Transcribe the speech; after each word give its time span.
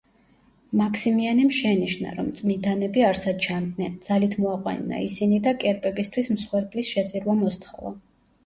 მაქსიმიანემ 0.79 1.49
შენიშნა, 1.57 2.13
რომ 2.19 2.31
წმიდანები 2.39 3.05
არსად 3.09 3.43
ჩანდნენ, 3.47 3.99
ძალით 4.09 4.35
მოაყვანინა 4.47 5.03
ისინი 5.11 5.39
და 5.49 5.55
კერპებისთვის 5.67 6.31
მსხვერპლის 6.39 6.93
შეწირვა 6.97 7.39
მოსთხოვა. 7.47 7.95